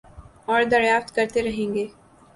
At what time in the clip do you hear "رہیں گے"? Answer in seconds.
1.43-1.85